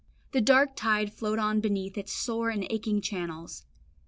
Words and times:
The 0.31 0.41
dark 0.41 0.75
tide 0.75 1.13
flowed 1.13 1.37
on 1.37 1.59
beneath 1.59 1.93
in 1.93 1.99
its 1.99 2.11
sore 2.11 2.49
and 2.49 2.65
aching 2.71 3.01
channels. 3.01 3.65